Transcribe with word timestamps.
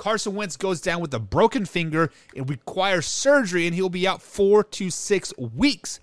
Carson 0.00 0.34
Wentz 0.34 0.56
goes 0.56 0.80
down 0.80 1.02
with 1.02 1.12
a 1.12 1.18
broken 1.18 1.66
finger 1.66 2.10
and 2.34 2.48
requires 2.48 3.04
surgery, 3.04 3.66
and 3.66 3.74
he'll 3.74 3.90
be 3.90 4.08
out 4.08 4.22
four 4.22 4.64
to 4.64 4.88
six 4.88 5.36
weeks. 5.36 6.00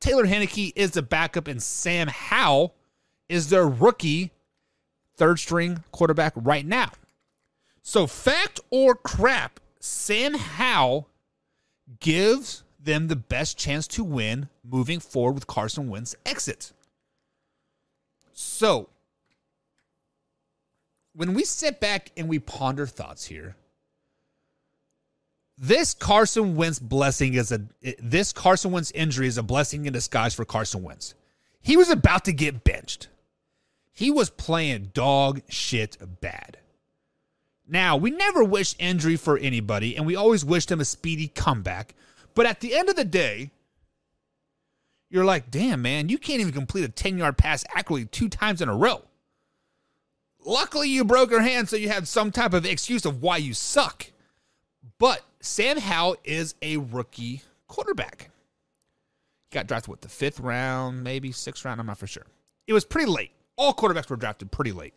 Taylor 0.00 0.26
Heinicke 0.26 0.72
is 0.74 0.90
the 0.90 1.02
backup, 1.02 1.46
and 1.46 1.62
Sam 1.62 2.08
Howell 2.08 2.74
is 3.28 3.48
their 3.48 3.66
rookie 3.66 4.32
third 5.16 5.38
string 5.38 5.84
quarterback 5.92 6.32
right 6.34 6.66
now. 6.66 6.90
So, 7.80 8.08
fact 8.08 8.58
or 8.70 8.96
crap, 8.96 9.60
Sam 9.78 10.34
Howell 10.34 11.08
gives 12.00 12.64
them 12.80 13.06
the 13.06 13.16
best 13.16 13.56
chance 13.56 13.86
to 13.88 14.02
win 14.02 14.48
moving 14.64 14.98
forward 14.98 15.36
with 15.36 15.46
Carson 15.46 15.88
Wentz 15.88 16.16
exit. 16.26 16.72
So, 18.32 18.88
when 21.18 21.34
we 21.34 21.42
sit 21.42 21.80
back 21.80 22.12
and 22.16 22.28
we 22.28 22.38
ponder 22.38 22.86
thoughts 22.86 23.24
here, 23.24 23.56
this 25.56 25.92
Carson 25.92 26.54
Wentz 26.54 26.78
blessing 26.78 27.34
is 27.34 27.50
a 27.50 27.62
this 28.00 28.32
Carson 28.32 28.70
Wentz 28.70 28.92
injury 28.92 29.26
is 29.26 29.36
a 29.36 29.42
blessing 29.42 29.86
in 29.86 29.92
disguise 29.92 30.32
for 30.32 30.44
Carson 30.44 30.84
Wentz. 30.84 31.16
He 31.60 31.76
was 31.76 31.90
about 31.90 32.24
to 32.26 32.32
get 32.32 32.62
benched. 32.62 33.08
He 33.92 34.12
was 34.12 34.30
playing 34.30 34.92
dog 34.94 35.42
shit 35.48 35.96
bad. 36.20 36.58
Now, 37.66 37.96
we 37.96 38.12
never 38.12 38.44
wish 38.44 38.76
injury 38.78 39.16
for 39.16 39.36
anybody, 39.38 39.96
and 39.96 40.06
we 40.06 40.14
always 40.14 40.44
wish 40.44 40.66
them 40.66 40.80
a 40.80 40.84
speedy 40.84 41.26
comeback. 41.26 41.96
But 42.36 42.46
at 42.46 42.60
the 42.60 42.76
end 42.76 42.90
of 42.90 42.94
the 42.94 43.04
day, 43.04 43.50
you're 45.10 45.24
like, 45.24 45.50
damn, 45.50 45.82
man, 45.82 46.10
you 46.10 46.16
can't 46.16 46.40
even 46.40 46.52
complete 46.52 46.84
a 46.84 46.88
10 46.88 47.18
yard 47.18 47.36
pass 47.36 47.64
accurately 47.74 48.06
two 48.06 48.28
times 48.28 48.62
in 48.62 48.68
a 48.68 48.76
row. 48.76 49.02
Luckily, 50.48 50.88
you 50.88 51.04
broke 51.04 51.30
your 51.30 51.42
hand, 51.42 51.68
so 51.68 51.76
you 51.76 51.90
had 51.90 52.08
some 52.08 52.32
type 52.32 52.54
of 52.54 52.64
excuse 52.64 53.04
of 53.04 53.20
why 53.20 53.36
you 53.36 53.52
suck. 53.52 54.06
But 54.98 55.20
Sam 55.40 55.76
Howell 55.76 56.16
is 56.24 56.54
a 56.62 56.78
rookie 56.78 57.42
quarterback. 57.66 58.30
He 59.50 59.54
got 59.54 59.66
drafted 59.66 59.90
with 59.90 60.00
the 60.00 60.08
fifth 60.08 60.40
round, 60.40 61.04
maybe 61.04 61.32
sixth 61.32 61.66
round. 61.66 61.80
I'm 61.80 61.86
not 61.86 61.98
for 61.98 62.06
sure. 62.06 62.24
It 62.66 62.72
was 62.72 62.86
pretty 62.86 63.10
late. 63.10 63.30
All 63.56 63.74
quarterbacks 63.74 64.08
were 64.08 64.16
drafted 64.16 64.50
pretty 64.50 64.72
late. 64.72 64.94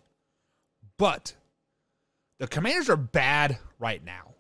But 0.98 1.34
the 2.40 2.48
Commanders 2.48 2.90
are 2.90 2.96
bad 2.96 3.58
right 3.78 4.02
now. 4.02 4.36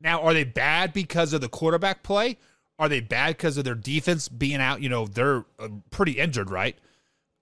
Now, 0.00 0.22
are 0.22 0.32
they 0.32 0.44
bad 0.44 0.94
because 0.94 1.34
of 1.34 1.42
the 1.42 1.50
quarterback 1.50 2.02
play? 2.02 2.38
Are 2.78 2.88
they 2.88 3.00
bad 3.00 3.36
because 3.36 3.58
of 3.58 3.64
their 3.64 3.74
defense 3.74 4.30
being 4.30 4.62
out? 4.62 4.80
You 4.80 4.88
know, 4.88 5.06
they're 5.06 5.44
uh, 5.58 5.68
pretty 5.90 6.12
injured, 6.12 6.48
right? 6.48 6.78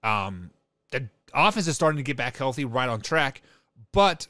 Um, 0.03 0.49
the 0.91 1.07
offense 1.33 1.67
is 1.67 1.75
starting 1.75 1.97
to 1.97 2.03
get 2.03 2.17
back 2.17 2.37
healthy, 2.37 2.65
right 2.65 2.89
on 2.89 3.01
track. 3.01 3.41
But 3.91 4.27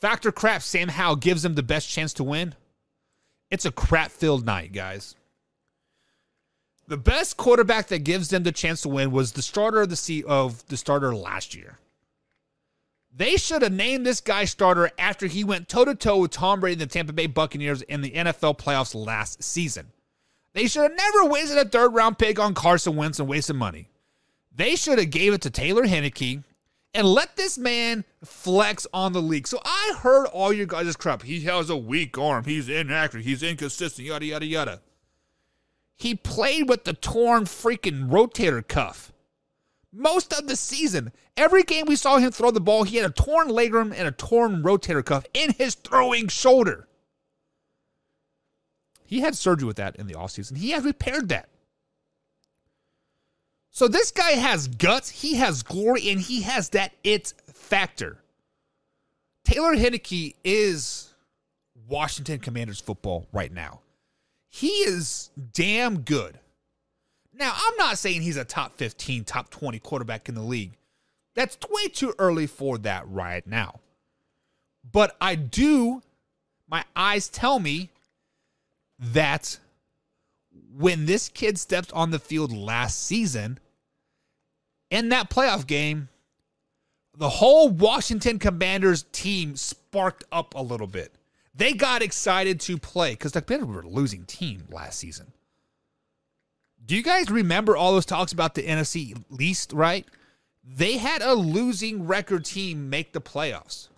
factor 0.00 0.32
crap, 0.32 0.62
Sam 0.62 0.88
Howell 0.88 1.16
gives 1.16 1.42
them 1.42 1.54
the 1.54 1.62
best 1.62 1.88
chance 1.88 2.12
to 2.14 2.24
win. 2.24 2.54
It's 3.50 3.64
a 3.64 3.70
crap 3.70 4.10
filled 4.10 4.46
night, 4.46 4.72
guys. 4.72 5.14
The 6.88 6.96
best 6.96 7.36
quarterback 7.36 7.88
that 7.88 8.04
gives 8.04 8.28
them 8.28 8.42
the 8.42 8.52
chance 8.52 8.82
to 8.82 8.88
win 8.88 9.12
was 9.12 9.32
the 9.32 9.42
starter 9.42 9.82
of 9.82 9.88
the 9.88 9.96
seat 9.96 10.24
of 10.24 10.66
the 10.68 10.76
starter 10.76 11.14
last 11.14 11.54
year. 11.54 11.78
They 13.14 13.36
should 13.36 13.62
have 13.62 13.72
named 13.72 14.06
this 14.06 14.22
guy 14.22 14.46
starter 14.46 14.90
after 14.98 15.26
he 15.26 15.44
went 15.44 15.68
toe 15.68 15.84
to 15.84 15.94
toe 15.94 16.18
with 16.18 16.30
Tom 16.30 16.60
Brady 16.60 16.80
and 16.80 16.90
the 16.90 16.92
Tampa 16.92 17.12
Bay 17.12 17.26
Buccaneers 17.26 17.82
in 17.82 18.00
the 18.00 18.10
NFL 18.10 18.58
playoffs 18.58 18.94
last 18.94 19.42
season. 19.42 19.92
They 20.54 20.66
should 20.66 20.82
have 20.82 20.96
never 20.96 21.26
wasted 21.26 21.58
a 21.58 21.68
third 21.68 21.94
round 21.94 22.18
pick 22.18 22.38
on 22.38 22.54
Carson 22.54 22.96
Wentz 22.96 23.18
and 23.20 23.28
wasted 23.28 23.56
money. 23.56 23.88
They 24.54 24.76
should 24.76 24.98
have 24.98 25.10
gave 25.10 25.32
it 25.32 25.40
to 25.42 25.50
Taylor 25.50 25.84
Heinicke 25.84 26.44
and 26.94 27.06
let 27.06 27.36
this 27.36 27.56
man 27.56 28.04
flex 28.22 28.86
on 28.92 29.12
the 29.12 29.22
league. 29.22 29.46
So 29.46 29.60
I 29.64 29.94
heard 29.98 30.26
all 30.26 30.52
your 30.52 30.66
guys' 30.66 30.96
crap. 30.96 31.22
He 31.22 31.40
has 31.40 31.70
a 31.70 31.76
weak 31.76 32.18
arm. 32.18 32.44
He's 32.44 32.68
inaccurate. 32.68 33.24
He's 33.24 33.42
inconsistent. 33.42 34.06
Yada 34.06 34.26
yada 34.26 34.46
yada. 34.46 34.80
He 35.96 36.14
played 36.14 36.68
with 36.68 36.84
the 36.84 36.94
torn 36.94 37.44
freaking 37.44 38.10
rotator 38.10 38.66
cuff 38.66 39.12
most 39.92 40.32
of 40.32 40.48
the 40.48 40.56
season. 40.56 41.12
Every 41.36 41.62
game 41.62 41.84
we 41.86 41.96
saw 41.96 42.18
him 42.18 42.32
throw 42.32 42.50
the 42.50 42.60
ball, 42.60 42.84
he 42.84 42.96
had 42.96 43.10
a 43.10 43.12
torn 43.12 43.48
labrum 43.48 43.92
and 43.94 44.08
a 44.08 44.12
torn 44.12 44.62
rotator 44.62 45.04
cuff 45.04 45.26
in 45.34 45.52
his 45.52 45.74
throwing 45.74 46.28
shoulder. 46.28 46.88
He 49.04 49.20
had 49.20 49.36
surgery 49.36 49.66
with 49.66 49.76
that 49.76 49.96
in 49.96 50.06
the 50.06 50.14
offseason. 50.14 50.56
He 50.56 50.70
has 50.70 50.84
repaired 50.84 51.28
that. 51.28 51.48
So 53.72 53.88
this 53.88 54.10
guy 54.10 54.32
has 54.32 54.68
guts, 54.68 55.08
he 55.08 55.36
has 55.36 55.62
glory, 55.62 56.10
and 56.10 56.20
he 56.20 56.42
has 56.42 56.68
that 56.70 56.92
it 57.02 57.32
factor. 57.52 58.18
Taylor 59.44 59.74
Heinicke 59.74 60.34
is 60.44 61.14
Washington 61.88 62.38
Commanders 62.38 62.80
football 62.80 63.26
right 63.32 63.50
now. 63.50 63.80
He 64.50 64.68
is 64.68 65.30
damn 65.54 66.00
good. 66.00 66.38
Now, 67.32 67.54
I'm 67.56 67.76
not 67.78 67.96
saying 67.96 68.20
he's 68.20 68.36
a 68.36 68.44
top 68.44 68.76
15, 68.76 69.24
top 69.24 69.48
20 69.48 69.78
quarterback 69.78 70.28
in 70.28 70.34
the 70.34 70.42
league. 70.42 70.76
That's 71.34 71.56
way 71.70 71.88
too 71.88 72.14
early 72.18 72.46
for 72.46 72.76
that 72.78 73.08
right 73.08 73.46
now. 73.46 73.80
But 74.92 75.16
I 75.18 75.34
do, 75.34 76.02
my 76.68 76.84
eyes 76.94 77.30
tell 77.30 77.58
me 77.58 77.88
that 78.98 79.58
when 80.76 81.06
this 81.06 81.28
kid 81.28 81.58
stepped 81.58 81.92
on 81.92 82.10
the 82.10 82.18
field 82.18 82.52
last 82.52 83.02
season, 83.02 83.58
in 84.90 85.08
that 85.10 85.30
playoff 85.30 85.66
game, 85.66 86.08
the 87.16 87.28
whole 87.28 87.68
Washington 87.68 88.38
Commanders 88.38 89.04
team 89.12 89.56
sparked 89.56 90.24
up 90.32 90.54
a 90.54 90.62
little 90.62 90.86
bit. 90.86 91.14
They 91.54 91.74
got 91.74 92.02
excited 92.02 92.60
to 92.60 92.78
play 92.78 93.12
because 93.12 93.32
the 93.32 93.42
Commanders 93.42 93.68
were 93.68 93.82
a 93.82 93.88
losing 93.88 94.24
team 94.24 94.64
last 94.70 94.98
season. 94.98 95.32
Do 96.84 96.96
you 96.96 97.02
guys 97.02 97.30
remember 97.30 97.76
all 97.76 97.92
those 97.92 98.06
talks 98.06 98.32
about 98.32 98.54
the 98.54 98.62
NFC 98.62 99.14
least, 99.30 99.72
right? 99.72 100.06
They 100.64 100.96
had 100.96 101.22
a 101.22 101.34
losing 101.34 102.06
record 102.06 102.44
team 102.44 102.88
make 102.88 103.12
the 103.12 103.20
playoffs. 103.20 103.88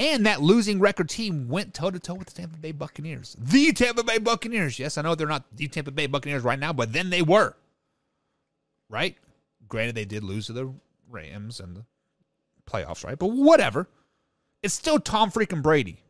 And 0.00 0.24
that 0.24 0.40
losing 0.40 0.80
record 0.80 1.10
team 1.10 1.46
went 1.46 1.74
toe 1.74 1.90
to 1.90 1.98
toe 1.98 2.14
with 2.14 2.28
the 2.28 2.34
Tampa 2.34 2.56
Bay 2.56 2.72
Buccaneers. 2.72 3.36
The 3.38 3.70
Tampa 3.72 4.02
Bay 4.02 4.16
Buccaneers. 4.16 4.78
Yes, 4.78 4.96
I 4.96 5.02
know 5.02 5.14
they're 5.14 5.26
not 5.26 5.44
the 5.54 5.68
Tampa 5.68 5.90
Bay 5.90 6.06
Buccaneers 6.06 6.42
right 6.42 6.58
now, 6.58 6.72
but 6.72 6.94
then 6.94 7.10
they 7.10 7.20
were. 7.20 7.54
Right? 8.88 9.18
Granted, 9.68 9.94
they 9.94 10.06
did 10.06 10.24
lose 10.24 10.46
to 10.46 10.54
the 10.54 10.72
Rams 11.10 11.60
and 11.60 11.76
the 11.76 11.84
playoffs, 12.64 13.04
right? 13.04 13.18
But 13.18 13.32
whatever. 13.32 13.88
It's 14.62 14.72
still 14.72 14.98
Tom 14.98 15.30
freaking 15.30 15.62
Brady. 15.62 16.02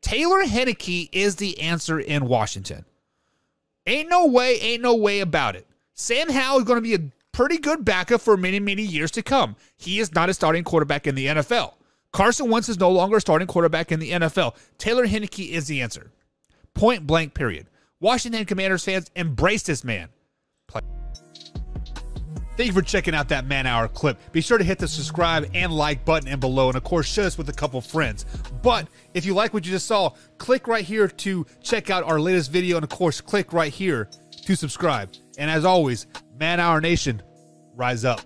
Taylor 0.00 0.44
Heinicke 0.44 1.10
is 1.12 1.36
the 1.36 1.60
answer 1.60 2.00
in 2.00 2.26
Washington. 2.26 2.86
Ain't 3.86 4.08
no 4.08 4.26
way, 4.26 4.58
ain't 4.60 4.82
no 4.82 4.94
way 4.94 5.20
about 5.20 5.54
it. 5.54 5.66
Sam 5.92 6.30
Howell 6.30 6.60
is 6.60 6.64
going 6.64 6.78
to 6.78 6.80
be 6.82 6.94
a 6.94 7.10
pretty 7.32 7.58
good 7.58 7.84
backup 7.84 8.22
for 8.22 8.38
many, 8.38 8.58
many 8.58 8.82
years 8.82 9.10
to 9.12 9.22
come. 9.22 9.56
He 9.76 10.00
is 10.00 10.14
not 10.14 10.30
a 10.30 10.34
starting 10.34 10.64
quarterback 10.64 11.06
in 11.06 11.14
the 11.14 11.26
NFL. 11.26 11.74
Carson 12.14 12.48
Wentz 12.48 12.68
is 12.68 12.78
no 12.78 12.92
longer 12.92 13.16
a 13.16 13.20
starting 13.20 13.48
quarterback 13.48 13.90
in 13.90 13.98
the 13.98 14.12
NFL. 14.12 14.54
Taylor 14.78 15.04
Heinicke 15.04 15.50
is 15.50 15.66
the 15.66 15.82
answer. 15.82 16.12
Point 16.72 17.08
blank, 17.08 17.34
period. 17.34 17.68
Washington 17.98 18.44
Commanders 18.44 18.84
fans 18.84 19.10
embrace 19.16 19.64
this 19.64 19.82
man. 19.82 20.08
Play. 20.68 20.82
Thank 22.56 22.68
you 22.68 22.72
for 22.72 22.82
checking 22.82 23.16
out 23.16 23.28
that 23.30 23.46
man 23.46 23.66
hour 23.66 23.88
clip. 23.88 24.16
Be 24.30 24.40
sure 24.40 24.58
to 24.58 24.62
hit 24.62 24.78
the 24.78 24.86
subscribe 24.86 25.50
and 25.54 25.72
like 25.72 26.04
button 26.04 26.28
and 26.28 26.40
below, 26.40 26.68
and 26.68 26.76
of 26.76 26.84
course, 26.84 27.12
share 27.12 27.24
this 27.24 27.36
with 27.36 27.48
a 27.48 27.52
couple 27.52 27.80
friends. 27.80 28.26
But 28.62 28.86
if 29.12 29.26
you 29.26 29.34
like 29.34 29.52
what 29.52 29.66
you 29.66 29.72
just 29.72 29.86
saw, 29.86 30.10
click 30.38 30.68
right 30.68 30.84
here 30.84 31.08
to 31.08 31.44
check 31.64 31.90
out 31.90 32.04
our 32.04 32.20
latest 32.20 32.52
video, 32.52 32.76
and 32.76 32.84
of 32.84 32.90
course, 32.90 33.20
click 33.20 33.52
right 33.52 33.72
here 33.72 34.08
to 34.46 34.54
subscribe. 34.54 35.12
And 35.36 35.50
as 35.50 35.64
always, 35.64 36.06
Man 36.38 36.60
Hour 36.60 36.80
Nation, 36.80 37.24
rise 37.74 38.04
up. 38.04 38.20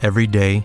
Every 0.00 0.28
day, 0.28 0.64